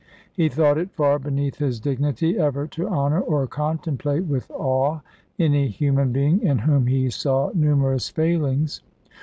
He 0.33 0.49
thought 0.49 0.79
it 0.79 0.89
far 0.95 1.19
beneath 1.19 1.57
his 1.59 1.79
dignity 1.79 2.35
ever 2.35 2.65
to 2.69 2.87
honour, 2.87 3.21
or 3.21 3.45
contemplate 3.45 4.25
with 4.25 4.49
awe, 4.49 5.01
any 5.37 5.67
human 5.67 6.11
being 6.11 6.41
in 6.41 6.57
whom 6.57 6.87
he 6.87 7.11
saw 7.11 7.51
numerous 7.53 8.09
failings. 8.09 8.81